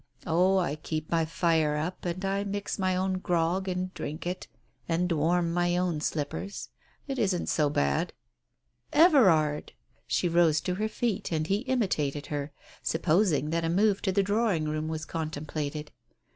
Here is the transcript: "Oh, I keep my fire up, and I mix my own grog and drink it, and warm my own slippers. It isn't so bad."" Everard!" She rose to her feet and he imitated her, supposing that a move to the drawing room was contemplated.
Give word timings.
"Oh, 0.25 0.57
I 0.57 0.77
keep 0.77 1.11
my 1.11 1.25
fire 1.25 1.75
up, 1.75 2.05
and 2.05 2.25
I 2.25 2.43
mix 2.43 2.79
my 2.79 2.95
own 2.95 3.19
grog 3.19 3.67
and 3.67 3.93
drink 3.93 4.25
it, 4.25 4.47
and 4.89 5.11
warm 5.11 5.53
my 5.53 5.77
own 5.77 6.01
slippers. 6.01 6.69
It 7.07 7.19
isn't 7.19 7.49
so 7.49 7.69
bad."" 7.69 8.11
Everard!" 9.05 9.73
She 10.07 10.27
rose 10.27 10.59
to 10.61 10.73
her 10.81 10.89
feet 10.89 11.31
and 11.31 11.45
he 11.45 11.57
imitated 11.57 12.25
her, 12.33 12.51
supposing 12.81 13.51
that 13.51 13.63
a 13.63 13.69
move 13.69 14.01
to 14.01 14.11
the 14.11 14.23
drawing 14.23 14.65
room 14.65 14.87
was 14.87 15.05
contemplated. 15.05 15.91